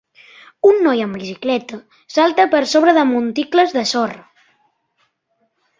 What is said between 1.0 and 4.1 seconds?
en bicicleta salta per sobre de monticles de